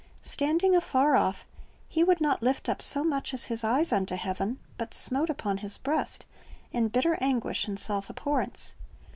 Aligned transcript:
Standing 0.23 0.75
afar 0.75 1.15
off, 1.15 1.45
he 1.87 2.03
"would 2.03 2.19
not 2.19 2.41
lift 2.41 2.67
up 2.67 2.81
so 2.81 3.03
much 3.03 3.35
as 3.35 3.43
his 3.43 3.63
eyes 3.63 3.91
unto 3.93 4.15
heaven, 4.15 4.57
but 4.79 4.95
smote 4.95 5.29
upon 5.29 5.57
his 5.57 5.77
breast," 5.77 6.25
in 6.71 6.87
bitter 6.87 7.19
anguish 7.21 7.67
and 7.67 7.79
self 7.79 8.09
abhorrence. 8.09 8.73